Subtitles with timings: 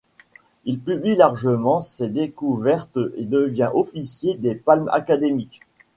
[0.65, 5.61] Il publie largement ses découvertes et devient officier des Palmes académiques.